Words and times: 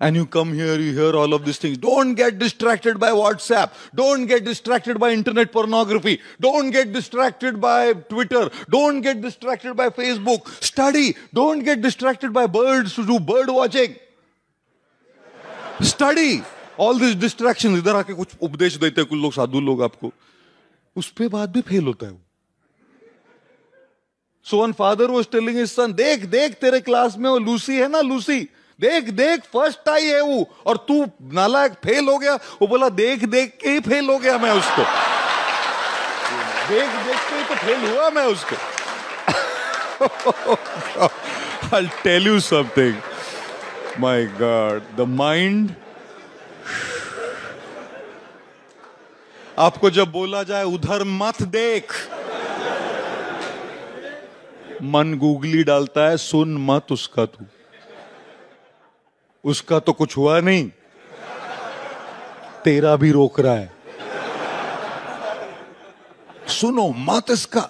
and 0.00 0.14
you 0.14 0.26
come 0.26 0.52
here, 0.52 0.78
you 0.78 0.92
hear 0.92 1.14
all 1.16 1.34
of 1.34 1.44
these 1.44 1.58
things. 1.58 1.78
Don't 1.78 2.14
get 2.14 2.38
distracted 2.38 2.98
by 3.00 3.10
WhatsApp. 3.10 3.72
Don't 3.94 4.26
get 4.26 4.44
distracted 4.44 4.98
by 4.98 5.12
internet 5.12 5.50
pornography. 5.52 6.20
Don't 6.40 6.70
get 6.70 6.92
distracted 6.92 7.60
by 7.60 7.94
Twitter. 7.94 8.48
Don't 8.70 9.00
get 9.00 9.20
distracted 9.20 9.74
by 9.74 9.88
Facebook. 9.90 10.46
Study. 10.62 11.16
Don't 11.34 11.60
get 11.60 11.80
distracted 11.80 12.32
by 12.32 12.46
birds 12.46 12.94
to 12.94 13.04
do 13.04 13.18
bird 13.18 13.50
watching. 13.50 13.96
Study. 15.80 16.42
All 16.76 16.94
these 16.94 17.16
distractions. 17.16 17.78
इधर 17.78 17.96
आके 17.96 18.14
कुछ 18.14 18.36
उपदेश 18.42 18.76
देते 18.78 19.00
हैं 19.00 19.08
कुछ 19.10 19.18
लोग 19.18 19.32
साधु 19.32 19.60
लोग 19.60 19.82
आपको 19.82 20.12
उस 20.96 21.10
पे 21.18 21.28
बाद 21.28 21.50
भी 21.52 21.60
फेल 21.60 21.84
होता 21.84 22.06
है 22.06 22.12
वो 22.12 22.20
so 24.46 24.62
one 24.62 24.72
father 24.78 25.10
was 25.10 25.26
telling 25.32 25.64
son 25.66 25.92
देख 25.92 26.24
देख 26.34 26.54
तेरे 26.60 26.80
क्लास 26.80 27.16
में 27.18 27.28
वो 27.30 27.38
लूसी 27.38 27.76
है 27.76 27.88
ना 27.88 28.00
लूसी 28.00 28.38
देख 28.80 29.04
देख 29.04 29.40
फ़र्स्ट 29.40 29.88
आई 29.88 30.04
है 30.04 30.20
वो। 30.20 30.56
और 30.66 30.76
तू 30.76 31.06
नालायक 31.22 31.72
फेल 31.72 32.08
हो 32.08 32.18
गया। 32.18 32.34
वो 32.34 32.66
बोला 32.66 32.88
देख 32.88 33.24
देख 33.24 33.58
के 33.62 33.68
ही 33.68 33.80
फेल 33.80 34.10
हो 34.10 34.18
गया 34.18 34.38
मैं 34.38 34.50
उसको। 34.50 34.82
देख 36.68 36.88
देख 36.88 37.16
के 37.16 37.36
ही 37.36 37.44
तो 37.44 37.54
फेल 37.54 37.90
हुआ 37.90 38.10
मैं 38.10 38.24
उसको। 38.24 38.56
I'll 41.68 41.90
tell 42.06 42.26
you 42.26 42.36
something. 42.38 42.94
My 44.00 44.18
God, 44.42 44.80
the 45.00 45.20
mind. 45.20 45.70
आपको 49.58 49.90
जब 49.90 50.12
बोला 50.12 50.42
जाए 50.42 50.64
उधर 50.64 51.04
मत 51.04 51.42
देख। 51.42 51.92
मन 54.82 55.14
गूगली 55.14 55.64
डालता 55.64 56.08
है 56.08 56.16
सुन 56.16 56.56
मत 56.58 56.86
उसका 56.90 57.26
तू। 57.26 57.44
उसका 59.48 59.78
तो 59.78 59.92
कुछ 59.92 60.16
हुआ 60.16 60.40
नहीं। 60.40 60.70
तेरा 62.64 62.94
भी 62.96 63.10
रोक 63.12 63.40
रहा 63.40 63.54
है। 63.54 63.70
सुनो 66.48 66.88
मत 66.98 67.30
इसका। 67.30 67.68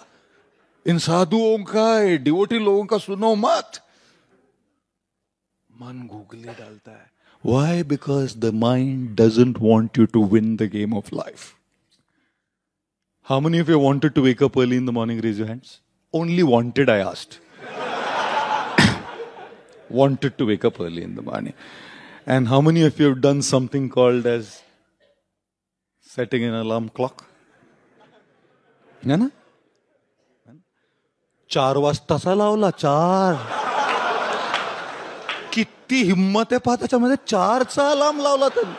इन 0.87 0.99
साधुओं 0.99 1.59
का 1.65 2.17
डिवोटी 2.17 2.59
लोगों 2.59 2.85
का 2.87 2.99
सुनो 2.99 3.35
मत। 3.35 3.81
मन 5.73 6.07
गूगली 6.13 6.49
डालता 6.49 6.91
है। 6.91 7.11
Why 7.47 7.83
because 7.83 8.39
the 8.39 8.55
mind 8.55 9.17
doesn't 9.17 9.57
want 9.59 9.99
you 9.99 10.07
to 10.07 10.25
win 10.25 10.57
the 10.57 10.63
game 10.73 10.97
of 10.97 11.15
life 11.15 11.55
how 13.27 13.41
many 13.41 13.61
of 13.61 13.71
you 13.71 13.79
wanted 13.81 14.13
to 14.13 14.23
wake 14.23 14.43
up 14.43 14.59
early 14.59 14.77
in 14.77 14.87
the 14.87 14.91
morning 14.91 15.21
raise 15.21 15.41
your 15.41 15.49
hands 15.49 15.81
only 16.15 16.43
wanted 16.43 16.91
I 16.91 17.01
asked 17.01 17.41
wanted 19.91 20.37
to 20.39 20.47
wake 20.47 20.65
up 20.65 20.81
early 20.81 21.03
in 21.03 21.15
the 21.15 21.23
morning. 21.23 21.55
And 22.27 22.49
how 22.49 22.61
many 22.61 22.83
of 22.83 22.99
you 23.01 23.07
have 23.09 23.21
done 23.21 23.43
something 23.43 23.89
called 23.89 24.27
as 24.27 24.49
setting 26.07 26.45
an 26.45 26.55
alarm 26.55 26.89
clock? 26.99 27.25
है 29.03 29.17
ना 29.17 29.29
चार 31.51 31.77
वाजताचा 31.77 32.35
लावला 32.35 32.71
चार. 32.71 33.35
किती 35.53 36.03
हिंमत 36.11 36.53
आहे 36.53 36.59
पहा 36.67 36.75
त्याच्यामध्ये. 36.77 37.17
चारचा 37.27 37.91
अलार्म 37.91 38.21
लावला 38.23 38.49
त्यांनी. 38.49 38.75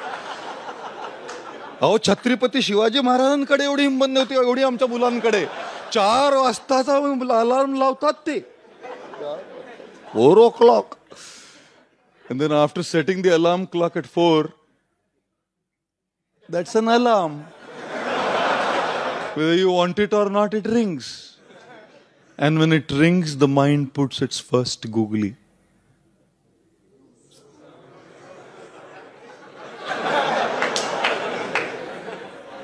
अहो 1.82 1.98
छत्रपती 2.08 2.62
शिवाजी 2.62 3.00
महाराजांकडे 3.00 3.64
एवढी 3.64 3.84
हिंमत 3.84 4.08
नव्हती 4.10 4.36
एवढी 4.36 4.64
आमच्या 4.64 4.88
मुलांकडे. 4.88 5.46
चार 5.94 6.34
वाजताचा 6.38 6.96
अलार्म 7.40 7.74
लावतात 7.80 8.14
ते. 8.28 8.40
Four 10.14 10.38
o'clock 10.50 10.96
And 12.30 12.40
then 12.40 12.52
after 12.52 12.84
setting 12.84 13.24
the 13.24 13.36
alarm 13.36 13.66
clock 13.66 13.98
at 13.98 14.06
4, 14.06 14.54
that's 16.48 16.76
an 16.76 16.88
alarm. 16.88 17.48
Whether 19.34 19.56
you 19.56 19.72
want 19.72 19.98
it 20.00 20.14
or 20.14 20.30
not, 20.30 20.54
it 20.54 20.68
rings. 20.68 21.38
And 22.38 22.60
when 22.60 22.72
it 22.72 22.92
rings, 22.92 23.38
the 23.38 23.48
mind 23.48 23.94
puts 23.94 24.22
its 24.22 24.40
first 24.40 24.92
googly. 24.92 25.36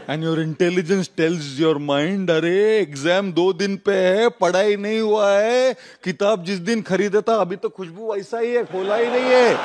And 0.10 0.24
your 0.24 0.40
intelligence 0.42 1.10
tells 1.18 1.60
your 1.60 1.78
mind 1.92 2.32
अरे 2.32 2.58
exam 2.80 3.32
दो 3.34 3.52
दिन 3.62 3.78
पे 3.86 3.96
है 4.08 4.28
पढ़ाई 4.42 4.76
नहीं 4.76 5.00
हुआ 5.00 5.32
है 5.32 5.74
किताब 6.04 6.44
जिस 6.46 6.60
दिन 6.68 6.82
खरीदा 6.90 7.22
था 7.30 7.36
अभी 7.42 7.56
तो 7.64 7.70
खुशबू 7.70 8.12
वैसा 8.14 8.40
ही 8.40 8.52
है 8.54 8.64
खोला 8.66 8.96
ही 8.96 9.08
नहीं 9.12 9.34
है 9.34 9.58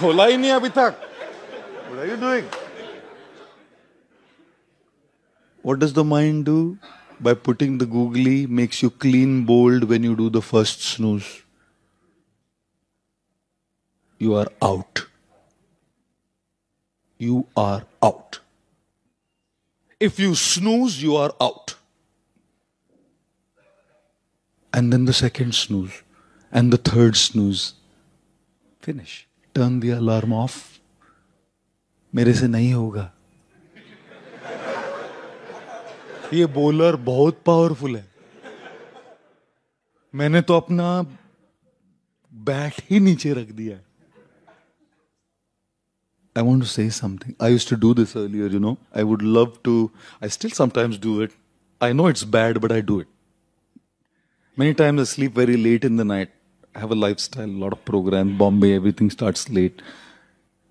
खोला 0.00 0.26
ही 0.26 0.36
नहीं 0.36 0.50
अभी 0.52 0.68
तक 0.78 1.04
What 1.90 2.00
are 2.00 2.06
you 2.06 2.16
doing? 2.22 2.44
What 5.64 5.78
does 5.78 5.94
the 5.94 6.04
mind 6.04 6.44
do? 6.44 6.78
By 7.20 7.32
putting 7.34 7.78
the 7.78 7.86
googly 7.86 8.46
makes 8.46 8.82
you 8.82 8.90
clean 8.90 9.44
bold 9.46 9.84
when 9.84 10.04
you 10.04 10.14
do 10.14 10.28
the 10.30 10.42
first 10.42 10.82
snooze. 10.82 11.30
You 14.20 14.34
are 14.34 14.46
out. 14.62 15.06
You 17.20 17.46
are 17.56 17.82
out. 18.02 18.40
If 20.00 20.18
you 20.20 20.34
snooze, 20.34 21.02
you 21.02 21.16
are 21.16 21.32
out. 21.40 21.74
And 24.72 24.92
then 24.92 25.06
the 25.06 25.12
second 25.12 25.54
snooze, 25.54 26.02
and 26.52 26.72
the 26.72 26.78
third 26.78 27.16
snooze. 27.16 27.74
Finish. 28.80 29.26
Turn 29.54 29.80
the 29.80 29.90
alarm 29.90 30.32
off. 30.32 30.58
मेरे 32.14 32.32
से 32.34 32.46
नहीं 32.48 32.72
होगा 32.72 33.10
ये 36.34 36.46
bowler 36.54 36.96
बहुत 37.08 37.42
powerful 37.46 37.96
है 37.96 38.06
मैंने 40.14 40.40
तो 40.48 40.56
अपना 40.56 40.86
बैट 42.32 42.80
ही 42.90 43.00
नीचे 43.00 43.32
रख 43.34 43.50
दिया 43.58 43.76
है 43.76 43.84
I 46.34 46.42
want 46.42 46.62
to 46.62 46.68
say 46.68 46.88
something. 46.88 47.34
I 47.40 47.48
used 47.48 47.68
to 47.68 47.76
do 47.76 47.94
this 47.94 48.14
earlier, 48.14 48.46
you 48.46 48.60
know. 48.60 48.78
I 48.94 49.02
would 49.02 49.22
love 49.22 49.62
to, 49.64 49.90
I 50.22 50.28
still 50.28 50.50
sometimes 50.50 50.98
do 50.98 51.20
it. 51.22 51.32
I 51.80 51.92
know 51.92 52.06
it's 52.06 52.24
bad, 52.24 52.60
but 52.60 52.72
I 52.72 52.80
do 52.80 53.00
it. 53.00 53.08
Many 54.56 54.74
times 54.74 55.00
I 55.00 55.04
sleep 55.04 55.34
very 55.34 55.56
late 55.56 55.84
in 55.84 55.96
the 55.96 56.04
night. 56.04 56.30
I 56.74 56.80
have 56.80 56.90
a 56.90 56.94
lifestyle, 56.94 57.46
a 57.46 57.60
lot 57.64 57.72
of 57.72 57.84
programs, 57.84 58.38
Bombay, 58.38 58.74
everything 58.74 59.10
starts 59.10 59.48
late. 59.48 59.82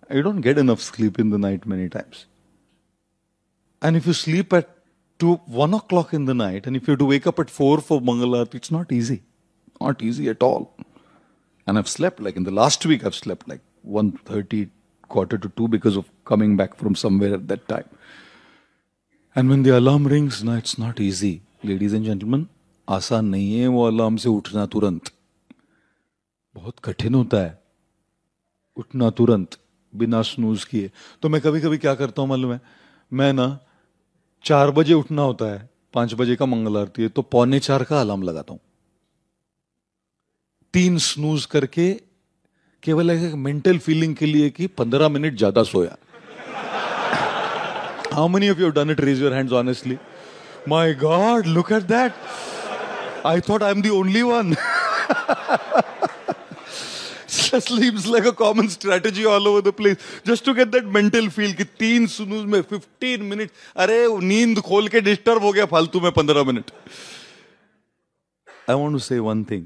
I 0.09 0.21
don't 0.21 0.41
get 0.41 0.57
enough 0.57 0.81
sleep 0.81 1.19
in 1.19 1.29
the 1.31 1.37
night 1.37 1.65
many 1.65 1.89
times. 1.89 2.25
And 3.81 3.95
if 3.97 4.07
you 4.07 4.13
sleep 4.13 4.53
at 4.53 4.69
two, 5.19 5.35
one 5.45 5.73
o'clock 5.73 6.13
in 6.13 6.25
the 6.25 6.33
night, 6.33 6.65
and 6.65 6.75
if 6.75 6.87
you 6.87 6.93
have 6.93 6.99
to 6.99 7.05
wake 7.05 7.27
up 7.27 7.39
at 7.39 7.49
four 7.49 7.79
for 7.79 8.01
Mangalarti, 8.01 8.55
it's 8.55 8.71
not 8.71 8.91
easy. 8.91 9.23
Not 9.81 10.01
easy 10.01 10.29
at 10.29 10.41
all. 10.41 10.75
And 11.65 11.77
I've 11.77 11.89
slept 11.89 12.19
like 12.19 12.37
in 12.37 12.43
the 12.43 12.51
last 12.51 12.85
week, 12.85 13.05
I've 13.05 13.15
slept 13.15 13.47
like 13.47 13.61
1.30, 13.87 14.69
quarter 15.07 15.37
to 15.37 15.49
two 15.49 15.67
because 15.67 15.97
of 15.97 16.05
coming 16.25 16.55
back 16.55 16.75
from 16.75 16.95
somewhere 16.95 17.33
at 17.33 17.47
that 17.47 17.67
time. 17.67 17.89
And 19.35 19.49
when 19.49 19.63
the 19.63 19.77
alarm 19.77 20.07
rings, 20.07 20.43
no, 20.43 20.55
it's 20.55 20.77
not 20.77 20.99
easy. 20.99 21.41
Ladies 21.63 21.93
and 21.93 22.05
gentlemen, 22.05 22.47
आसान 22.87 23.25
नहीं 23.25 23.59
है 23.59 23.67
वो 23.67 23.85
alarm 23.87 24.17
से 24.17 24.29
उठना 24.29 24.65
तुरंत 24.73 25.09
बहुत 26.55 26.79
कठिन 26.83 27.13
होता 27.13 27.37
है 27.37 27.59
उठना 28.77 29.09
तुरंत 29.17 29.57
बिना 29.93 30.21
स्नूज 30.21 30.63
किए 30.65 30.91
तो 31.21 31.29
मैं 31.29 31.41
कभी 31.41 31.61
कभी 31.61 31.77
क्या 31.77 31.93
करता 31.95 32.21
हूँ 32.21 32.29
मालूम 32.29 32.53
है 32.53 32.59
मैं 33.11 33.31
ना 33.33 33.47
चार 34.45 34.71
बजे 34.71 34.93
उठना 34.93 35.21
होता 35.21 35.51
है 35.53 35.69
पाँच 35.93 36.13
बजे 36.13 36.35
का 36.35 36.45
मंगल 36.45 36.77
आरती 36.77 37.03
है 37.03 37.09
तो 37.09 37.21
पौने 37.33 37.59
चार 37.67 37.83
का 37.89 37.99
अलार्म 38.01 38.23
लगाता 38.23 38.53
हूँ 38.53 38.59
तीन 40.73 40.97
स्नूज 41.09 41.45
करके 41.55 41.89
केवल 42.83 43.09
एक 43.11 43.33
मेंटल 43.45 43.77
फीलिंग 43.77 44.15
के 44.15 44.25
लिए 44.25 44.49
कि 44.49 44.67
पंद्रह 44.79 45.09
मिनट 45.09 45.37
ज़्यादा 45.37 45.63
सोया। 45.63 45.95
How 48.13 48.27
many 48.27 48.49
of 48.49 48.59
you 48.59 48.69
done 48.77 48.89
it 48.91 49.01
raise 49.01 49.21
your 49.21 49.33
hands 49.33 49.53
honestly 49.53 49.97
my 50.69 50.93
god 51.03 51.47
look 51.47 51.71
at 51.71 51.83
that 51.93 52.13
I 53.25 53.41
thought 53.49 53.63
I 53.63 53.71
am 53.71 53.81
the 53.81 53.89
only 53.99 54.21
one 54.21 54.55
sleeps 57.65 58.05
like 58.13 58.25
a 58.29 58.31
common 58.39 58.67
strategy 58.71 59.25
all 59.25 59.47
over 59.49 59.61
the 59.65 59.71
place. 59.73 59.97
Just 60.29 60.45
to 60.45 60.53
get 60.57 60.71
that 60.71 60.87
mental 60.95 61.29
feel 61.35 61.53
कि 61.57 61.63
तीन 61.79 62.07
snooze 62.07 62.45
में 62.45 62.59
15 62.71 63.21
minute 63.29 63.51
अरे, 63.75 63.97
नींद 64.21 64.59
खोल 64.67 64.87
के 64.87 65.01
disturb 65.01 65.43
हो 65.43 65.51
गया 65.51 65.65
फालतू 65.73 65.99
में 66.01 66.09
15 66.17 66.45
minute. 66.47 66.71
I 68.69 68.75
want 68.75 68.91
to 68.93 68.99
say 68.99 69.19
one 69.19 69.43
thing 69.51 69.65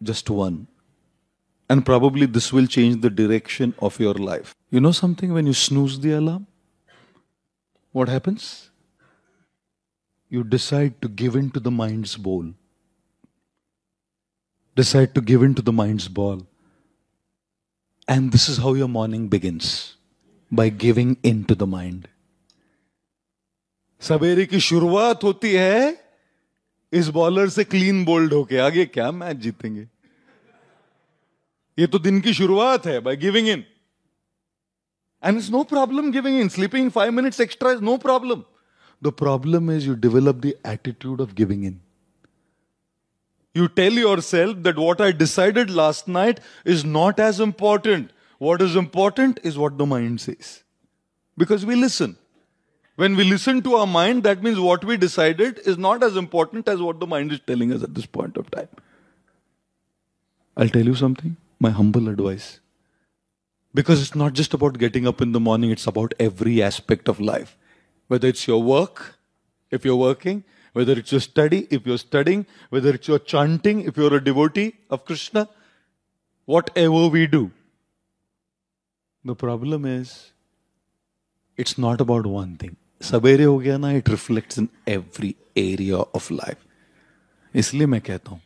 just 0.00 0.30
one 0.30 0.56
And 1.69 1.85
probably 1.85 2.25
this 2.25 2.51
will 2.53 2.67
change 2.67 3.01
the 3.01 3.09
direction 3.09 3.73
of 3.79 3.99
your 3.99 4.13
life. 4.13 4.53
You 4.69 4.79
know 4.79 4.91
something? 4.91 5.33
When 5.33 5.47
you 5.47 5.53
snooze 5.53 5.99
the 5.99 6.11
alarm, 6.13 6.45
what 7.91 8.09
happens? 8.09 8.69
You 10.29 10.43
decide 10.43 11.01
to 11.01 11.07
give 11.07 11.35
in 11.35 11.49
to 11.51 11.59
the 11.59 11.71
mind's 11.71 12.15
bowl. 12.17 12.53
Decide 14.75 15.13
to 15.15 15.21
give 15.21 15.43
in 15.43 15.53
to 15.55 15.61
the 15.61 15.71
mind's 15.71 16.07
ball. 16.07 16.45
And 18.07 18.31
this 18.31 18.49
is 18.49 18.57
how 18.57 18.73
your 18.73 18.87
morning 18.87 19.27
begins 19.27 19.95
by 20.51 20.69
giving 20.69 21.17
in 21.23 21.45
to 21.45 21.55
the 21.55 21.67
mind. 21.67 22.07
सवेरे 24.01 24.45
की 24.45 24.59
शुरुआत 24.59 25.23
होती 25.23 25.51
है 25.53 26.03
इस 26.99 27.07
bowler 27.17 27.49
से 27.49 27.63
clean 27.63 28.03
bold 28.05 28.33
होके 28.33 28.57
आगे 28.59 28.85
क्या 28.85 29.11
मैच 29.11 29.37
जीतेंगे 29.45 29.87
ये 31.78 31.86
तो 31.86 31.98
दिन 31.98 32.20
की 32.20 32.32
शुरुआत 32.34 32.86
है 32.86 32.98
by 33.00 33.16
giving 33.16 33.48
in 33.48 33.64
and 35.22 35.38
is 35.38 35.50
no 35.52 35.62
problem 35.64 36.10
giving 36.12 36.40
in 36.40 36.48
sleeping 36.48 36.90
five 36.90 37.12
minutes 37.12 37.40
extra 37.40 37.72
is 37.72 37.82
no 37.82 37.96
problem 37.98 38.42
the 39.02 39.12
problem 39.18 39.70
is 39.72 39.86
you 39.86 39.94
develop 40.06 40.36
the 40.36 40.52
attitude 40.66 41.20
of 41.20 41.34
giving 41.34 41.64
in 41.64 41.80
you 43.54 43.66
tell 43.76 43.98
yourself 44.20 44.56
that 44.58 44.78
what 44.78 45.02
I 45.02 45.12
decided 45.14 45.70
last 45.70 46.08
night 46.08 46.40
is 46.66 46.86
not 46.86 47.20
as 47.20 47.40
important 47.40 48.10
what 48.40 48.62
is 48.62 48.78
important 48.78 49.40
is 49.44 49.58
what 49.58 49.76
the 49.78 49.88
mind 49.88 50.20
is 50.28 50.54
because 51.38 51.66
we 51.66 51.74
listen 51.74 52.14
when 52.98 53.16
we 53.16 53.24
listen 53.24 53.60
to 53.60 53.76
our 53.76 53.86
mind 53.86 54.22
that 54.22 54.42
means 54.44 54.58
what 54.58 54.84
we 54.84 54.96
decided 54.98 55.62
is 55.66 55.78
not 55.80 56.02
as 56.04 56.16
important 56.16 56.68
as 56.68 56.78
what 56.78 57.00
the 57.00 57.08
mind 57.08 57.32
is 57.32 57.40
telling 57.46 57.72
as 57.72 57.82
at 57.82 57.90
this 57.90 58.06
point 58.14 58.38
of 58.38 58.50
time 58.52 58.80
I 60.56 60.68
tell 60.68 60.88
you 60.88 60.94
something 60.96 61.34
my 61.59 61.69
humble 61.69 62.09
advice. 62.09 62.59
Because 63.73 64.01
it's 64.01 64.15
not 64.15 64.33
just 64.33 64.53
about 64.53 64.77
getting 64.77 65.07
up 65.07 65.21
in 65.21 65.31
the 65.31 65.39
morning, 65.39 65.71
it's 65.71 65.87
about 65.87 66.13
every 66.19 66.61
aspect 66.61 67.07
of 67.07 67.19
life. 67.19 67.57
Whether 68.07 68.27
it's 68.27 68.47
your 68.47 68.61
work, 68.61 69.15
if 69.71 69.85
you're 69.85 69.95
working, 69.95 70.43
whether 70.73 70.93
it's 70.93 71.11
your 71.11 71.21
study, 71.21 71.67
if 71.69 71.85
you're 71.85 71.97
studying, 71.97 72.45
whether 72.69 72.93
it's 72.93 73.07
your 73.07 73.19
chanting, 73.19 73.81
if 73.81 73.97
you're 73.97 74.15
a 74.15 74.23
devotee 74.23 74.73
of 74.89 75.05
Krishna, 75.05 75.47
whatever 76.45 77.07
we 77.07 77.25
do. 77.27 77.51
The 79.25 79.35
problem 79.35 79.85
is, 79.85 80.31
it's 81.57 81.77
not 81.77 82.01
about 82.01 82.25
one 82.25 82.57
thing. 82.57 82.75
सवेरे 83.03 83.43
हो 83.43 83.57
गया 83.59 83.77
ना 83.77 83.91
it 83.91 84.09
reflects 84.09 84.59
in 84.59 84.67
every 84.89 85.35
area 85.57 85.97
of 85.97 86.31
life 86.31 86.57
इसलिए 87.55 87.87
मैं 87.93 88.01
कहता 88.01 88.31
हूं 88.31 88.39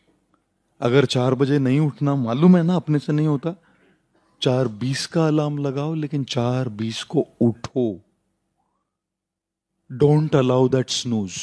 अगर 0.83 1.05
चार 1.07 1.35
बजे 1.35 1.59
नहीं 1.59 1.81
उठना 1.81 2.15
मालूम 2.17 2.57
है 2.57 2.63
ना, 2.63 2.77
अपने 2.77 2.99
से 2.99 3.13
नहीं 3.13 3.27
होता। 3.27 3.55
चार 4.43 4.69
बीस 4.81 5.07
का 5.07 5.27
अलार्म 5.27 5.59
लगाओ, 5.59 5.95
लेकिन 5.95 6.25
चार 6.25 6.69
बीस 6.79 7.03
को 7.05 7.27
उठो। 7.41 7.85
Don't 9.91 10.37
allow 10.37 10.69
that 10.69 10.91
snooze 10.91 11.35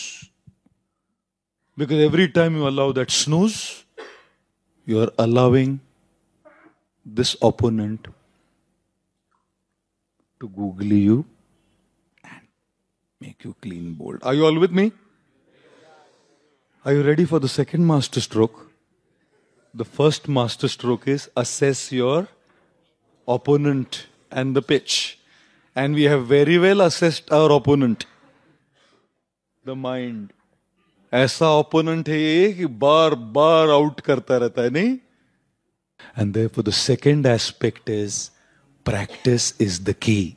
because 1.77 1.99
every 2.01 2.27
time 2.27 2.55
you 2.57 2.63
allow 2.65 2.93
that 2.93 3.09
snooze 3.09 3.55
you 4.87 4.99
are 5.01 5.11
allowing 5.19 5.77
this 7.05 7.35
opponent 7.43 8.07
to 10.41 10.47
google 10.47 10.93
you 10.93 11.23
and 12.25 12.47
make 13.21 13.45
you 13.45 13.51
clean 13.61 13.95
bold 13.97 14.23
are 14.27 14.37
you 14.37 14.45
all 14.45 14.57
with 14.57 14.69
me 14.79 14.91
are 16.85 16.95
you 16.95 17.03
ready 17.03 17.25
for 17.25 17.39
the 17.39 17.47
second 17.49 17.85
master 17.85 18.21
stroke 18.21 18.68
The 19.74 19.84
first 19.84 20.28
master 20.28 20.68
stroke 20.68 21.08
is 21.08 21.28
assess 21.36 21.90
your 21.92 22.28
opponent 23.28 24.06
and 24.30 24.54
the 24.54 24.62
pitch. 24.62 25.18
And 25.76 25.94
we 25.94 26.04
have 26.04 26.26
very 26.26 26.58
well 26.58 26.80
assessed 26.82 27.32
our 27.32 27.50
opponent, 27.52 28.06
the 29.64 29.74
mind. 29.76 30.32
ऐसा 31.12 31.48
opponent 31.58 32.08
है 32.08 32.18
ये 32.18 32.52
कि 32.52 32.66
बार 32.84 33.14
बार 33.34 33.70
out 33.70 34.00
करता 34.06 34.36
रहता 34.36 34.62
है 34.62 34.70
नहीं 34.70 34.96
and 36.18 36.38
for 36.54 36.64
the 36.64 36.70
second 36.78 37.26
aspect 37.26 37.90
is 37.90 38.16
practice 38.86 39.52
is 39.62 39.80
the 39.88 39.94
key 40.06 40.36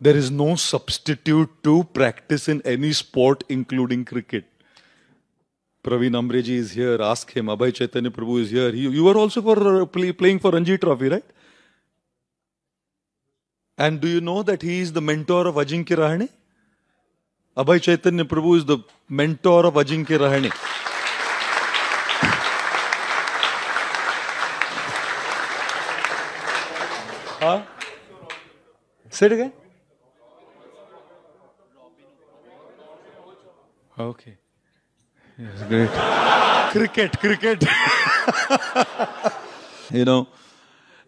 there 0.00 0.16
is 0.16 0.30
no 0.32 0.54
substitute 0.64 1.54
to 1.64 1.82
practice 1.94 2.48
in 2.48 2.62
any 2.74 2.92
sport 3.00 3.44
including 3.50 4.04
cricket 4.06 4.46
Praveen 5.85 6.15
Amreji 6.19 6.55
is 6.63 6.71
here. 6.71 6.99
Ask 6.99 7.31
him. 7.31 7.45
Abhay 7.45 7.71
Chaitanya 7.71 8.09
Prabhu 8.09 8.41
is 8.41 8.49
here. 8.49 8.71
He, 8.71 8.87
you 8.89 9.03
were 9.03 9.15
also 9.15 9.41
for 9.41 9.81
uh, 9.81 9.85
play, 9.85 10.11
playing 10.11 10.39
for 10.39 10.49
Ranji 10.49 10.79
Trophy, 10.79 11.09
right? 11.09 11.25
And 13.77 14.01
do 14.01 14.07
you 14.07 14.19
know 14.19 14.41
that 14.41 14.63
he 14.63 14.79
is 14.79 14.93
the 14.93 15.01
mentor 15.01 15.47
of 15.47 15.55
Ajinkya 15.55 15.97
Rahane? 15.97 16.29
Abhay 17.55 17.81
Chaitanya 17.81 18.25
Prabhu 18.25 18.57
is 18.57 18.65
the 18.65 18.79
mentor 19.07 19.67
of 19.67 19.75
Ajinkya 19.75 20.17
Rahane. 20.23 20.51
huh? 27.45 27.61
Say 29.09 29.27
it 29.27 29.31
again. 29.33 29.53
Okay. 33.97 34.37
Yes, 35.37 35.63
great. 35.67 35.89
cricket, 36.71 37.19
cricket. 37.19 37.63
you 39.91 40.05
know, 40.05 40.27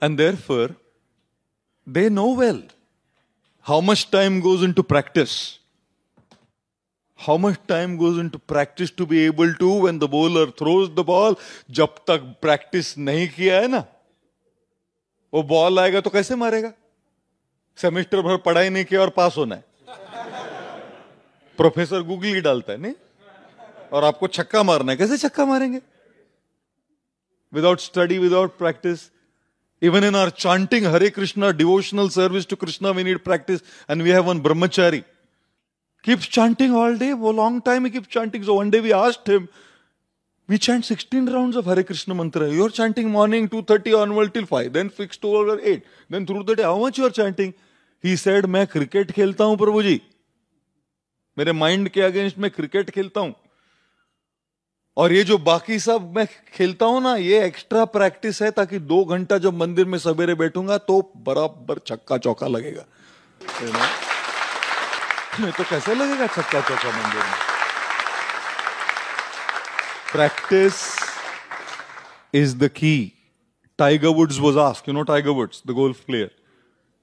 and 0.02 0.18
therefore, 0.20 0.76
they 1.88 2.10
know 2.10 2.34
well 2.34 2.62
how 3.62 3.80
much 3.82 4.12
time 4.12 4.42
goes 4.42 4.64
into 4.64 4.84
practice 4.84 5.60
how 7.16 7.36
much 7.38 7.58
time 7.68 7.98
goes 7.98 8.18
into 8.18 8.38
practice 8.38 8.92
to 8.92 9.06
be 9.06 9.26
able 9.26 9.54
to 9.56 9.70
when 9.84 9.98
the 9.98 10.08
bowler 10.08 10.52
throws 10.52 10.90
the 10.94 11.04
ball 11.04 11.36
जब 11.72 11.96
तक 12.08 12.28
practice 12.42 12.98
नहीं 12.98 13.28
किया 13.28 13.60
है 13.62 13.68
ना 13.68 13.84
वो 15.34 15.44
ball 15.44 15.80
आएगा 15.80 16.02
तो 16.02 16.10
कैसे 16.10 16.36
मारेगा 16.36 16.72
सेमेस्टर 17.78 18.22
भर 18.22 18.38
पढ़ाई 18.46 18.70
नहीं 18.70 18.86
किया 18.86 19.02
और 19.02 19.10
पास 19.18 19.38
होना 19.38 19.56
है 19.56 19.64
प्रोफेसर 21.58 22.02
गूगल 22.04 22.42
डालता 22.42 22.72
है 22.72 22.78
नहीं 22.78 22.94
और 23.92 24.04
आपको 24.04 24.28
छक्का 24.30 24.64
मारना 24.64 24.92
है। 24.92 24.98
कैसे 24.98 25.18
छक्का 25.18 25.46
मारेंगे? 25.46 25.82
Without 27.54 27.80
study 27.80 28.18
without 28.20 28.58
practice 28.58 29.10
even 29.82 30.04
in 30.04 30.16
our 30.16 30.30
chanting 30.40 30.86
Hare 30.88 31.10
Krishna 31.10 31.52
devotional 31.58 32.10
service 32.10 32.48
to 32.48 32.56
Krishna 32.56 32.90
we 32.92 33.04
need 33.04 33.20
practice 33.24 33.62
and 33.90 34.02
we 34.02 34.10
have 34.10 34.24
one 34.24 34.40
brahmachari 34.42 35.00
keep 36.04 36.20
chanting 36.32 36.76
all 36.76 36.98
day 37.00 37.12
वो 37.22 37.32
long 37.34 37.62
time 37.66 37.90
keep 37.90 38.06
chanting 38.12 38.44
so 38.44 38.60
one 38.60 38.70
day 38.70 38.80
we 38.80 38.92
asked 38.98 39.30
him 39.30 39.48
we 40.50 40.58
chant 40.58 40.84
sixteen 40.86 41.30
round 41.30 41.56
of 41.56 41.70
Hare 41.70 41.84
Krishna 41.84 42.14
mantra 42.14 42.48
you 42.54 42.64
are 42.64 42.72
chanting 42.72 43.12
morning 43.12 43.48
two 43.50 43.62
thirty 43.70 43.92
onward 43.94 44.32
till 44.32 44.46
five 44.46 44.72
then 44.74 44.90
fix 44.98 45.20
to 45.22 45.36
order 45.38 45.64
eight 45.70 45.86
then 46.12 46.26
through 46.26 46.44
the 46.44 46.58
day 46.58 46.64
how 46.64 46.86
much 46.86 47.00
you 47.00 47.06
are 47.06 47.12
chanting 47.12 47.54
he 48.04 48.16
said 48.18 48.46
मैं 48.46 48.66
cricket 48.68 49.12
खेलता 49.12 49.44
हूँ, 49.44 49.58
प्रभु 49.58 49.82
जी. 49.84 50.02
मेरे 51.38 51.52
mind 51.52 51.90
के 51.90 52.02
against 52.02 52.38
मैं 52.40 52.52
cricket 52.52 52.90
खेलता 52.90 53.22
हूँ। 53.22 53.34
और 54.98 55.14
ये 55.14 55.24
जो 55.24 55.38
बाकी 55.38 55.80
सब 55.80 56.14
मैं 56.16 56.26
खेलता 56.54 56.86
हूँ 56.86 57.02
ना, 57.02 57.16
ये 57.16 57.46
एक्स्ट्रा 57.46 57.86
प्रैक्टिस 57.86 58.42
है 58.42 58.52
ताकि 58.52 58.80
दो 58.80 59.04
घंटा 59.06 59.38
जब 59.38 59.54
मंदिर 59.54 59.86
में 59.86 59.98
सवेरे 60.00 60.36
बैठूँगा 60.36 60.78
तो 60.78 61.02
बराबर 61.18 61.80
छक्का 61.88 62.18
चौका 62.18 62.48
लगेगा 62.48 62.86
नहीं 65.40 65.52
तो 65.58 65.64
कैसे 65.64 65.96
लगेगा 65.96 66.28
छक्का 66.28 66.62
चौका 66.62 66.90
मंदिर 66.90 67.22
में? 67.22 67.36
Practice 70.12 70.74
is 72.34 72.56
the 72.58 72.68
key 72.68 73.14
Tiger 73.78 74.08
Woods 74.08 74.40
was 74.40 74.58
ask 74.60 74.88
you 74.88 74.94
know 74.94 75.04
Tiger 75.04 75.30
Woods 75.30 75.62
the 75.68 75.72
golf 75.72 76.00
player 76.06 76.32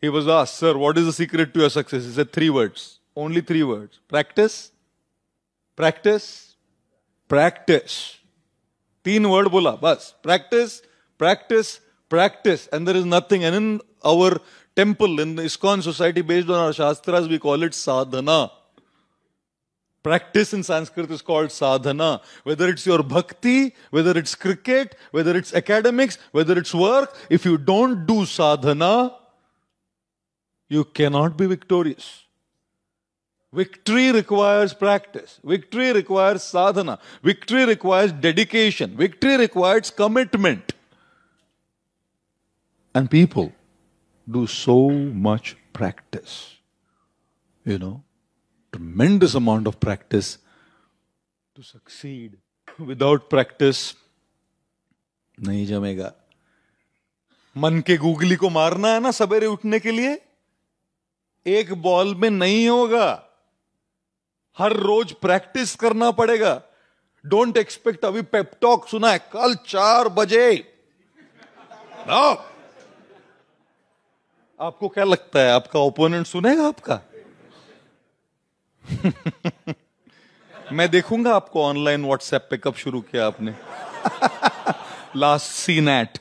he 0.03 0.09
was 0.09 0.31
ask 0.31 0.55
sir 0.55 0.77
what 0.77 0.99
is 0.99 1.09
the 1.09 1.13
secret 1.13 1.53
to 1.53 1.61
uh 1.61 1.95
is 1.95 2.21
a 2.21 2.25
three 2.25 2.49
words 2.49 2.89
only 3.17 3.41
three 3.43 3.63
words 3.63 4.01
practice 4.11 4.59
practice 5.77 6.54
practice. 7.29 8.19
Teen 9.03 9.29
word 9.29 9.51
bola, 9.51 9.77
bas. 9.77 10.15
Practice, 10.23 10.83
practice, 11.19 11.81
practice. 12.09 12.69
And 12.73 12.89
there 12.89 12.97
is 12.97 13.05
nothing. 13.05 13.45
And 13.45 13.55
in 13.55 13.81
our 14.05 14.41
temple 14.75 15.21
in 15.21 15.37
the 15.37 15.43
ISKCON 15.43 15.83
society 15.83 16.23
based 16.23 16.49
on 16.49 16.57
our 16.57 16.73
Shastras, 16.73 17.29
we 17.29 17.39
call 17.39 17.63
it 17.63 17.75
sadhana. 17.75 18.51
Practice 20.03 20.53
in 20.53 20.63
Sanskrit 20.63 21.11
is 21.11 21.23
called 21.23 21.51
sadhana. 21.51 22.21
Whether 22.43 22.69
it's 22.69 22.85
your 22.85 23.03
bhakti, 23.03 23.75
whether 23.91 24.17
it's 24.19 24.35
cricket, 24.35 24.97
whether 25.13 25.35
it's 25.37 25.55
academics, 25.55 26.19
whether 26.33 26.59
it's 26.59 26.75
work, 26.75 27.17
if 27.31 27.47
you 27.47 27.57
don't 27.57 28.05
do 28.05 28.27
sadhana, 28.27 29.17
you 30.69 30.85
cannot 30.85 31.39
be 31.39 31.47
victorious. 31.47 32.24
Victory 33.55 34.11
requires 34.11 34.75
practice. 34.75 35.39
Victory 35.45 35.93
requires 35.93 36.43
sadhana. 36.43 36.99
Victory 37.23 37.65
requires 37.65 38.13
dedication. 38.13 38.97
Victory 38.97 39.37
requires 39.37 39.91
commitment. 39.91 40.73
And 42.95 43.11
people 43.11 43.53
do 44.31 44.47
so 44.47 44.91
much 44.91 45.57
practice. 45.73 46.57
You 47.65 47.79
know, 47.79 48.03
tremendous 48.73 49.35
amount 49.35 49.67
of 49.67 49.79
practice 49.79 50.39
to 51.55 51.63
succeed. 51.63 52.39
Without 52.79 53.31
practice, 53.31 53.95
nahi 55.41 55.67
jamega. 55.67 56.13
मन 57.57 57.81
के 57.87 57.97
googly 57.97 58.37
को 58.37 58.49
मारना 58.51 58.89
है 58.93 59.01
ना 59.01 59.11
सवेरे 59.11 59.47
उठने 59.47 59.79
के 59.81 59.91
लिए 59.91 60.19
एक 61.47 61.73
बॉल 61.83 62.15
में 62.15 62.31
नहीं 62.31 62.69
होगा 62.69 63.07
हर 64.59 64.73
रोज 64.73 65.13
प्रैक्टिस 65.13 65.75
करना 65.77 66.11
पड़ेगा। 66.11 66.61
डोंट 67.25 67.57
एक्सपेक्ट 67.57 68.05
अभी 68.05 68.23
पेपटॉक 68.23 68.89
सुना 68.89 69.11
है, 69.11 69.19
कल 69.33 69.55
चार 69.67 70.09
बजे. 70.09 70.47
आपको 74.61 74.89
क्या 74.89 75.05
लगता 75.05 75.41
है, 75.41 75.53
आपका 75.53 75.81
ओपोनेंट 75.81 76.27
सुनेगा 76.27 76.67
आपका? 76.69 77.01
मैं 80.73 80.91
देखूँगा 80.91 81.35
आपको 81.35 81.63
ऑनलाइन 81.65 82.05
व्हाट्सएप 82.05 82.47
पे 82.51 82.57
कब 82.57 82.75
शुरू 82.75 83.01
किया 83.01 83.27
आपने। 83.27 83.55
Last 85.17 85.47
seen 85.47 85.89
at 85.89 86.19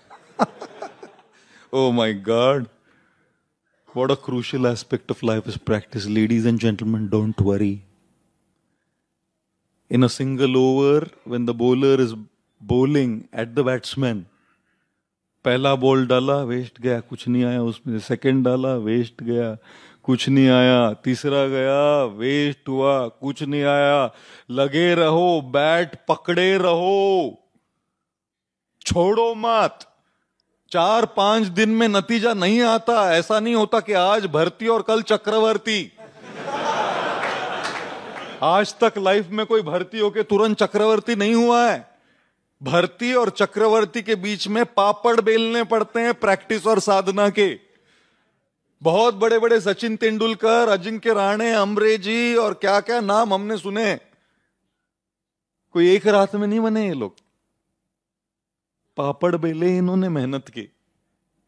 oh 1.74 1.92
my 1.92 2.14
god 2.26 2.68
what 3.98 4.12
a 4.12 4.16
crucial 4.28 4.66
aspect 4.66 5.12
of 5.12 5.26
life 5.26 5.48
is 5.48 5.58
practice 5.66 6.06
ladies 6.06 6.48
and 6.48 6.60
gentleman 6.60 7.08
don't 7.08 7.42
worry 7.42 7.74
in 9.96 10.02
a 10.02 10.10
single 10.10 10.56
over, 10.56 11.04
when 11.04 11.50
the 11.50 11.54
bowler 11.62 12.02
is 12.02 12.12
bowling 12.72 13.14
at 13.40 13.56
the 13.56 13.64
batsman, 13.68 14.22
पहला 15.46 15.76
ball 15.76 16.08
डाला 16.08 16.38
waste 16.38 16.82
गया, 16.82 17.00
कुछ 17.00 17.28
नहीं 17.28 17.44
आया 17.44 17.64
उसमें। 17.64 18.00
Second 18.00 18.46
डाला 18.46 18.76
waste 18.76 19.24
गया, 19.24 19.58
कुछ 20.04 20.30
नहीं 20.30 20.50
आया। 20.50 20.94
तीसरा 20.94 21.48
गया 21.48 22.04
वेस्ट 22.04 22.70
हुआ, 22.70 23.08
कुछ 23.08 23.44
नहीं 23.44 23.64
आया। 23.64 24.12
लगे 24.52 24.96
रहो 24.96 25.42
बैट 25.42 26.00
पकड़े 26.08 26.58
रहो। 26.58 27.40
छोड़ो 28.86 29.36
मत। 29.38 29.80
चार 30.72 31.06
पाँच 31.06 31.44
दिन 31.44 31.70
में 31.70 31.88
नतीजा 31.88 32.34
नहीं 32.34 32.62
आता। 32.62 33.16
ऐसा 33.16 33.40
नहीं 33.40 33.56
होता 33.56 33.80
कि 33.80 33.94
आज 33.94 34.26
भर्ती 34.26 34.68
और 34.68 34.82
कल 34.82 35.02
चक्रवर्ती। 35.02 35.92
आज 38.44 38.76
तक 38.80 38.94
लाइफ 38.98 39.28
में 39.30 39.46
कोई 39.46 39.62
भर्ती 39.62 40.00
होके 40.00 40.24
तुरंत 40.24 40.58
चक्रवर्ती 40.58 41.16
नहीं 41.16 41.34
हुआ 41.34 41.72
है। 41.72 41.98
भर्ती 42.64 43.14
और 43.14 43.30
चक्रवर्ती 43.30 44.02
के 44.02 44.16
बीच 44.16 44.48
में 44.48 44.66
पापड़ 44.66 45.22
बेलने 45.22 45.64
पड़ते 45.64 46.00
हैं 46.00 46.14
प्रैक्टिस 46.14 46.68
और 46.68 46.80
साधना 46.80 47.30
के। 47.30 47.60
बहुत 48.82 49.14
बड़े 49.14 49.40
बड़े 49.40 49.62
सचिन 49.62 49.96
तेंदुलकर, 49.96 50.70
अजिंक्य 50.70 51.14
राणे, 51.14 51.54
अमरेजी 51.54 52.36
और 52.36 52.54
क्या 52.54 52.80
क्या 52.80 53.00
नाम 53.02 53.34
हमने 53.34 53.58
सुने 53.58 53.96
कोई 55.72 55.96
एक 55.96 56.08
रात 56.08 56.36
में 56.36 56.48
नहीं 56.48 56.60
बने 56.60 56.88
ये 56.88 56.94
लोग। 56.94 57.16
पापड़ 58.98 59.36
बेले 59.36 59.78
इन्होंने 59.78 60.10
मेहनत 60.10 60.50
की। 60.50 60.70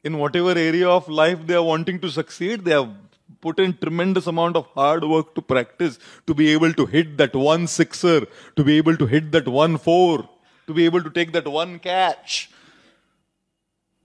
In 0.06 0.16
whatever 0.36 0.58
area 0.58 0.90
of 0.90 1.12
life 1.12 1.40
they 1.40 1.54
are 1.54 1.60
wanting 1.60 2.00
to 2.00 2.10
succeed 2.10 2.62
they 2.62 2.74
are 2.74 3.05
put 3.46 3.60
in 3.66 3.78
tremendous 3.86 4.28
amount 4.34 4.56
of 4.60 4.66
hard 4.80 5.04
work 5.14 5.34
to 5.36 5.42
practice 5.54 6.00
to 6.28 6.34
be 6.34 6.48
able 6.56 6.74
to 6.80 6.86
hit 6.96 7.18
that 7.22 7.36
one 7.36 7.66
sixer 7.80 8.20
to 8.58 8.64
be 8.70 8.78
able 8.82 8.98
to 9.04 9.08
hit 9.16 9.32
that 9.36 9.48
one 9.48 9.78
four 9.88 10.30
to 10.68 10.74
be 10.74 10.86
able 10.86 11.04
to 11.04 11.10
take 11.10 11.32
that 11.34 11.48
one 11.48 11.80
catch. 11.80 12.50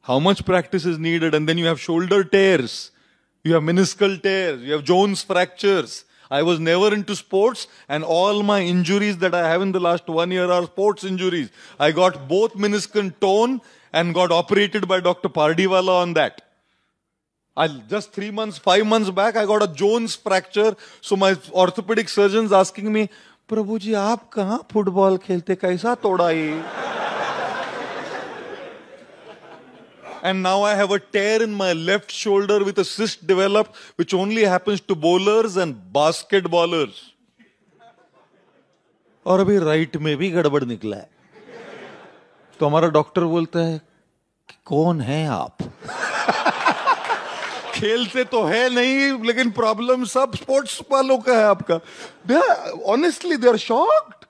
How 0.02 0.18
much 0.18 0.44
practice 0.44 0.84
is 0.84 0.98
needed? 0.98 1.34
And 1.34 1.48
then 1.48 1.58
you 1.58 1.66
have 1.66 1.80
shoulder 1.80 2.22
tears, 2.24 2.90
you 3.44 3.54
have 3.54 3.62
meniscal 3.62 4.22
tears, 4.22 4.62
you 4.62 4.72
have 4.72 4.84
Jones 4.84 5.22
fractures. 5.22 6.04
I 6.32 6.42
was 6.42 6.60
never 6.60 6.94
into 6.94 7.16
sports, 7.16 7.66
and 7.88 8.04
all 8.04 8.44
my 8.44 8.60
injuries 8.60 9.16
that 9.18 9.34
I 9.34 9.48
have 9.48 9.62
in 9.62 9.72
the 9.72 9.80
last 9.80 10.06
one 10.06 10.30
year 10.30 10.48
are 10.48 10.62
sports 10.64 11.02
injuries. 11.02 11.50
I 11.78 11.90
got 11.90 12.28
both 12.28 12.54
meniscal 12.54 13.12
tone 13.20 13.60
and 13.92 14.14
got 14.14 14.30
operated 14.30 14.86
by 14.86 15.00
Dr. 15.00 15.28
Pardiwala 15.28 16.02
on 16.02 16.14
that. 16.14 16.42
I 17.60 17.68
just 17.88 18.12
three 18.12 18.30
months, 18.30 18.56
five 18.56 18.86
months 18.86 19.10
back, 19.10 19.36
I 19.36 19.44
got 19.44 19.62
a 19.62 19.66
Jones 19.80 20.14
fracture. 20.16 20.74
So 21.02 21.16
my 21.16 21.36
orthopedic 21.52 22.08
surgeon's 22.08 22.52
asking 22.52 22.92
me, 22.92 23.08
Prabhu 23.48 23.78
ji 23.84 23.92
आप 24.00 24.28
कहा 24.32 24.56
football 24.72 25.16
खेलते 25.18 25.54
कैसा 25.62 25.94
तोड़ा 26.02 26.30
ये 26.30 26.62
and 30.22 30.42
now 30.42 30.62
I 30.62 30.74
have 30.74 30.90
a 30.92 30.98
tear 30.98 31.42
in 31.42 31.54
my 31.54 31.72
left 31.72 32.10
shoulder 32.12 32.58
with 32.64 32.78
a 32.78 32.84
cyst 32.84 33.26
developed, 33.26 33.76
which 33.96 34.14
only 34.14 34.44
happens 34.44 34.80
to 34.82 34.94
bowlers 34.94 35.56
and 35.56 35.76
basketballers. 35.98 37.06
और 39.26 39.40
अभी 39.40 39.58
right 39.58 39.96
में 40.04 40.16
भी 40.16 40.30
गड़बड़ 40.30 40.64
निकला 40.64 40.96
है 40.96 41.08
तो 42.60 42.66
हमारा 42.66 42.88
डॉक्टर 42.98 43.24
बोलता 43.32 43.66
है 43.66 43.80
कौन 44.66 45.00
है 45.00 45.26
आप 45.28 45.58
खेलते 47.80 48.24
तो 48.26 48.42
है 48.44 48.68
नहीं, 48.70 49.24
लेकिन 49.24 49.50
प्रॉब्लम 49.52 50.04
सब 50.06 50.34
स्पोर्ट्स 50.36 50.80
वालों 50.92 51.18
का 51.18 51.36
है 51.38 51.44
आपका। 51.46 51.76
They 52.26 52.40
honestly 52.92 53.36
they 53.36 53.48
are 53.48 53.56
shocked 53.58 54.24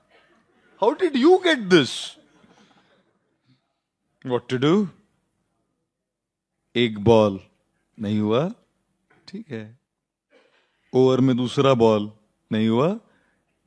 how 0.81 0.91
did 1.01 1.15
you 1.17 1.37
get 1.43 1.59
this 1.69 1.91
what 4.25 4.49
to 4.49 4.57
do 4.59 4.87
एक 6.75 6.99
बॉल 7.03 7.39
नहीं 7.97 8.19
हुआ, 8.19 8.47
ठीक 9.27 9.51
है। 9.51 9.79
ओवर 10.93 11.19
में 11.19 11.35
दूसरा 11.37 11.73
बॉल 11.75 12.11
नहीं 12.51 12.67
हुआ, 12.67 12.95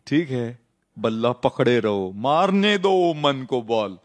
ठीक 0.06 0.30
है। 0.30 0.58
बल्ला 0.96 1.32
पकड़े 1.44 1.78
रहो, 1.80 2.10
मारने 2.16 2.76
दो 2.78 2.92
मन 3.16 3.44
को 3.50 3.60
बॉल 3.64 3.98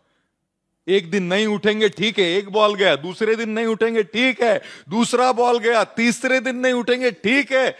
एक 0.89 1.11
दिन 1.11 1.23
नहीं 1.23 1.47
उठेंगे, 1.47 1.89
ठीक 1.89 2.19
है, 2.19 2.25
एक 2.25 2.49
बॉल 2.49 2.75
गया, 2.75 2.95
दूसरे 2.95 3.35
दिन 3.35 3.49
नहीं 3.49 3.65
उठेंगे, 3.65 4.03
ठीक 4.03 4.41
है, 4.41 4.61
दूसरा 4.89 5.31
बॉल 5.31 5.59
गया, 5.59 5.83
तीसरे 5.83 6.39
दिन 6.39 6.55
नहीं 6.55 6.73
उठेंगे, 6.73 7.11
ठीक 7.11 7.51
है, 7.51 7.77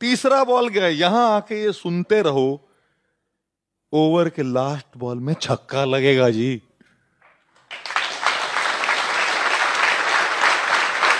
तीसरा 0.00 0.44
बॉल 0.44 0.68
गया, 0.68 0.88
यहाँ 0.88 1.36
आके 1.36 1.62
ये 1.62 1.72
सुनते 1.72 2.22
रहो, 2.22 2.70
ओवर 3.92 4.28
के 4.28 4.42
लास्ट 4.42 4.98
बॉल 4.98 5.18
में 5.18 5.34
छक्का 5.34 5.84
लगेगा 5.84 6.30
जी। 6.30 6.62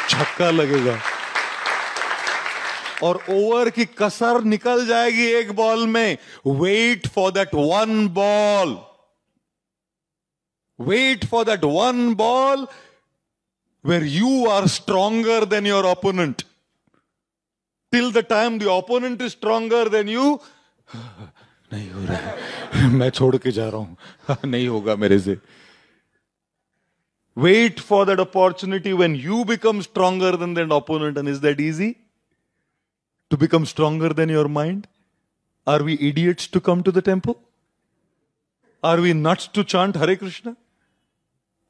छक्का 0.08 0.50
लगेगा। 0.50 0.98
और 3.02 3.24
ओवर 3.30 3.70
की 3.70 3.84
कसर 3.98 4.42
निकल 4.44 4.86
जाएगी 4.86 5.26
एक 5.26 5.52
बॉल 5.52 5.86
में, 5.86 6.18
wait 6.46 7.06
for 7.06 7.30
that 7.30 7.54
one 7.54 8.08
ball. 8.08 8.76
Wait 10.77 11.25
for 11.25 11.45
that 11.45 11.63
one 11.63 12.13
ball 12.15 12.69
where 13.81 14.03
you 14.03 14.47
are 14.47 14.67
stronger 14.67 15.45
than 15.45 15.65
your 15.65 15.85
opponent. 15.85 16.43
Till 17.91 18.11
the 18.11 18.23
time 18.23 18.57
the 18.57 18.71
opponent 18.71 19.21
is 19.21 19.33
stronger 19.33 19.87
than 19.89 20.07
you, 20.07 20.39
नहीं 21.73 21.89
हो 21.91 22.05
रहा 22.05 22.87
मैं 22.97 23.09
छोड़ 23.09 23.35
के 23.43 23.51
जा 23.51 23.67
रहा 23.69 23.81
हूं 23.81 24.47
नहीं 24.49 24.67
होगा 24.67 24.95
मेरे 25.03 25.19
से 25.19 25.39
wait 27.45 27.79
for 27.79 28.05
that 28.05 28.19
opportunity 28.23 28.93
when 28.93 29.15
you 29.15 29.43
become 29.51 29.81
stronger 29.85 30.31
than 30.41 30.53
that 30.57 30.73
opponent 30.75 31.17
and 31.21 31.27
is 31.27 31.39
that 31.45 31.61
easy 31.67 31.87
to 33.31 33.39
become 33.43 33.65
stronger 33.71 34.09
than 34.19 34.33
your 34.35 34.47
mind 34.57 34.87
are 35.65 35.81
we 35.87 35.95
idiots 36.09 36.51
to 36.55 36.61
come 36.67 36.83
to 36.89 36.91
the 36.91 37.01
temple 37.01 37.39
are 38.91 38.99
we 39.05 39.13
nuts 39.13 39.47
to 39.57 39.63
chant 39.73 39.99
hare 40.03 40.15
krishna 40.23 40.55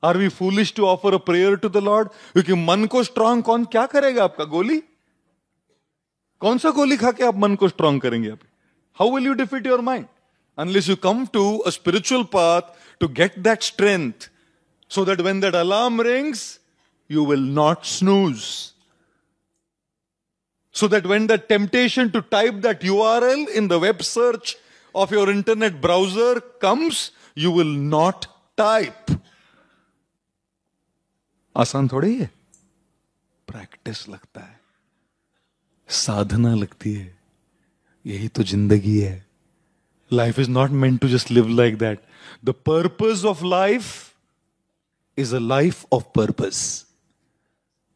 Are 0.03 0.17
we 0.17 0.27
foolish 0.39 0.74
to 0.77 0.86
offer 0.86 1.13
a 1.13 1.17
prayer 1.29 1.55
to 1.55 1.70
the 1.70 1.84
lord 1.84 2.08
क्योंकि 2.34 2.53
मन 2.63 2.86
को 2.96 3.03
strong 3.03 3.43
कौन 3.43 3.65
क्या 3.75 3.86
करेगा 3.93 4.24
आपका 4.24 4.43
गोली 4.55 4.82
कौन 6.41 6.58
सा 6.58 6.70
गोली 6.79 6.98
खा 6.98 7.12
के 7.12 7.24
आप 7.24 7.38
मन 7.46 7.55
को 7.55 7.70
स्ट्रांग 7.70 8.01
करेंगे 8.01 8.29
आप 8.29 8.39
how 9.00 9.15
will 9.15 9.25
you 9.25 9.34
defeat 9.46 9.67
your 9.67 9.82
mind 9.91 10.05
unless 10.58 10.89
you 10.89 10.96
come 11.03 11.25
to 11.34 11.46
a 11.58 11.70
spiritual 11.79 12.24
path 12.34 12.75
to 13.00 13.08
get 13.22 13.39
that 13.39 13.63
strength 13.63 14.29
so 14.93 15.03
that 15.05 15.22
when 15.22 15.39
that 15.39 15.55
alarm 15.55 16.00
rings, 16.00 16.60
you 17.10 17.24
will 17.24 17.46
not 17.60 17.86
snooze. 17.86 18.74
So 20.75 20.88
that 20.88 21.08
when 21.08 21.25
the 21.27 21.38
temptation 21.38 22.12
to 22.12 22.22
type 22.22 22.62
that 22.62 22.82
URL 22.82 23.50
in 23.50 23.67
the 23.67 23.79
web 23.79 24.03
search 24.03 24.55
of 24.96 25.12
your 25.12 25.29
internet 25.32 25.82
browser 25.82 26.39
comes, 26.65 27.12
you 27.36 27.51
will 27.51 27.74
not 27.96 28.27
type. 28.58 29.10
आसान 31.59 31.88
थोड़ी 31.88 32.19
है? 32.19 32.31
Practice 33.49 34.09
लगता 34.09 34.41
है। 34.41 34.61
साधना 35.88 36.55
लगती 36.55 36.93
है। 36.95 37.19
यही 38.07 38.29
तो 38.29 38.43
ज़िंदगी 38.43 38.99
है। 38.99 39.27
Life 40.12 40.38
is 40.38 40.50
not 40.50 40.71
meant 40.71 41.00
to 41.00 41.09
just 41.09 41.31
live 41.31 41.49
like 41.49 41.79
that 41.79 42.00
the 42.45 42.50
purpose 42.50 43.25
of 43.25 43.45
life 43.45 44.15
is 45.19 45.37
a 45.37 45.38
life 45.38 45.85
of 45.93 46.05
purpose 46.15 46.85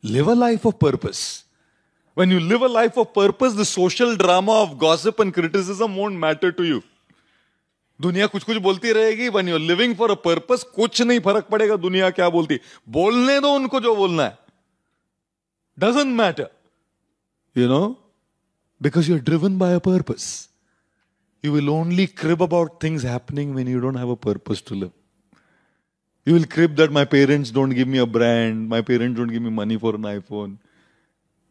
live 0.05 0.31
a 0.31 0.35
life 0.35 0.67
of 0.67 0.75
purpose 0.75 1.45
when 2.19 2.31
you 2.31 2.41
live 2.41 2.63
a 2.63 2.69
life 2.69 2.97
of 2.97 3.15
purpose, 3.15 3.55
the 3.55 3.65
social 3.65 4.17
drama 4.17 4.53
of 4.63 4.79
gossip 4.79 5.21
and 5.21 5.33
criticism 5.35 5.97
won't 5.97 6.19
matter 6.19 6.53
to 6.53 6.65
you. 6.65 6.83
दुनिया 8.01 8.27
कुछ 8.27 8.45
कुछ 8.45 8.57
बोलती 8.57 8.93
रहेगी 8.93 9.29
when 9.29 9.49
you're 9.49 9.61
living 9.61 9.97
for 9.97 10.11
a 10.11 10.15
purpose 10.15 10.63
कुछ 10.63 11.03
नहीं 11.03 11.21
फ़र्क 11.21 11.45
पड़ेगा 11.45 11.77
दुनिया 11.77 12.11
क्या 12.11 12.29
बोलती। 12.29 12.61
बोलने 12.89 13.41
दो 13.41 13.55
उनको 13.55 13.81
जो 13.81 13.97
बोलना 13.97 14.25
है। 14.25 14.39
Doesn't 15.79 16.19
matter 16.19 16.47
you 17.57 17.69
know 17.69 18.11
because 18.83 19.11
you 19.11 19.17
are 19.17 19.23
driven 19.23 19.59
by 19.59 19.75
a 19.75 19.79
purpose 19.79 20.49
you 21.45 21.53
will 21.53 21.69
only 21.69 22.07
crib 22.07 22.43
about 22.43 22.83
things 22.83 23.05
है 23.05 23.17
when 23.17 23.79
to 24.69 24.75
live 24.75 24.91
you 26.29 26.35
will 26.35 26.45
crib 26.45 26.71
that 26.71 26.91
my 26.91 27.05
parents 27.05 27.53
don't 27.53 27.73
give 27.73 27.87
me 27.87 27.99
a 27.99 28.05
brand 28.05 28.69
my 28.69 28.83
parents 28.83 29.19
don't 29.19 29.31
give 29.31 29.43
me 29.43 29.51
money 29.51 29.77
for 29.77 29.95
an 29.95 30.07
iPhone 30.19 30.59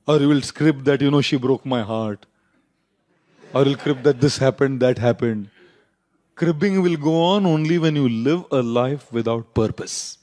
और 0.07 0.21
you 0.21 0.27
will 0.29 0.41
crib 0.41 0.75
that 0.75 1.01
you 1.01 1.09
know 1.09 1.21
she 1.21 1.37
broke 1.37 1.67
my 1.67 1.81
heart 1.81 2.25
और 3.55 3.67
you 3.67 3.75
crib 3.75 3.97
that 3.97 4.15
this 4.15 4.41
happened 4.41 4.79
that 4.79 4.99
happened 4.99 5.47
Cribbing 6.41 6.81
will 6.81 6.97
go 6.97 7.21
on 7.23 7.45
only 7.45 7.77
when 7.77 7.95
you 7.95 8.09
live 8.09 8.45
a 8.51 8.61
life 8.61 9.11
without 9.17 9.53
purpose. 9.53 10.17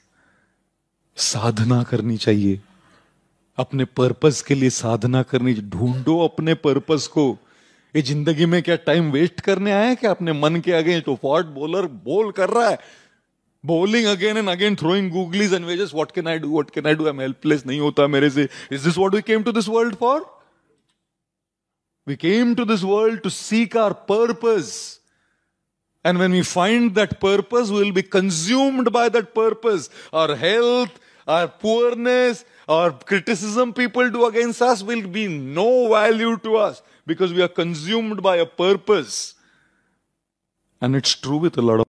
साधना 1.17 1.81
करनी 1.91 2.17
चाहिए 2.17 2.59
अपने 3.59 3.85
purpose 3.99 4.41
के 4.47 4.55
लिए 4.55 4.69
साधना 4.69 5.21
करनी 5.31 5.53
ढूंढो 5.75 6.17
अपने 6.27 6.53
पर्पस 6.65 7.07
को 7.13 7.25
ये 7.95 8.01
ज़िंदगी 8.01 8.45
में 8.45 8.61
क्या 8.63 8.75
टाइम 8.89 9.11
वेस्ट 9.11 9.41
करने 9.41 9.71
आया 9.71 9.93
क्या 10.01 10.11
अपने 10.11 10.33
मन 10.33 10.59
के 10.65 10.73
आगे 10.79 10.99
तो 11.07 11.15
फॉर्ट 11.21 11.47
बॉलर 11.59 11.85
बोल 12.09 12.31
कर 12.31 12.49
रहा 12.49 12.69
है 12.69 12.77
bowling 13.63 14.05
again 14.07 14.37
and 14.37 14.49
again, 14.49 14.75
throwing 14.75 15.09
googlies 15.11 15.53
and 15.53 15.65
wedges. 15.65 15.93
What 15.93 16.13
can 16.13 16.27
I 16.27 16.37
do? 16.37 16.49
What 16.49 16.71
can 16.71 16.85
I 16.85 16.93
do? 16.93 17.07
I'm 17.07 17.19
helpless. 17.19 17.65
नहीं 17.65 17.79
होता 17.79 18.07
मेरे 18.07 18.29
से. 18.29 18.47
Is 18.71 18.83
this 18.83 18.97
what 18.97 19.13
we 19.13 19.21
came 19.21 19.43
to 19.43 19.51
this 19.51 19.67
world 19.67 19.97
for? 19.97 20.25
We 22.07 22.15
came 22.15 22.55
to 22.55 22.65
this 22.65 22.83
world 22.83 23.21
to 23.23 23.29
seek 23.29 23.75
our 23.75 23.93
purpose. 23.93 24.98
And 26.09 26.17
when 26.17 26.31
we 26.31 26.41
find 26.41 26.95
that 26.95 27.19
purpose, 27.19 27.69
we 27.69 27.83
will 27.83 27.91
be 27.91 28.01
consumed 28.01 28.91
by 28.91 29.09
that 29.09 29.35
purpose. 29.35 29.89
Our 30.11 30.35
health, 30.35 30.99
our 31.27 31.47
poorness, 31.47 32.45
our 32.67 32.91
criticism 32.91 33.73
people 33.73 34.09
do 34.09 34.25
against 34.25 34.59
us 34.59 34.81
will 34.81 35.05
be 35.07 35.27
no 35.27 35.87
value 35.87 36.35
to 36.39 36.55
us 36.55 36.81
because 37.05 37.31
we 37.31 37.43
are 37.43 37.53
consumed 37.61 38.23
by 38.23 38.37
a 38.37 38.47
purpose. 38.47 39.35
And 40.81 40.95
it's 40.95 41.13
true 41.13 41.37
with 41.37 41.59
a 41.59 41.61
lot 41.61 41.79
of 41.81 41.85